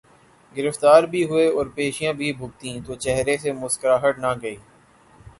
[0.55, 4.55] گرفتار بھی ہوئے اورپیشیاں بھی بھگتیں تو چہرے سے مسکراہٹ نہ گئی۔